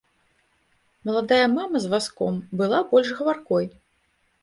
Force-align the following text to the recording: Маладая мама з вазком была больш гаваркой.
Маладая 1.09 1.45
мама 1.57 1.77
з 1.85 1.93
вазком 1.93 2.43
была 2.65 2.83
больш 2.91 3.07
гаваркой. 3.23 3.65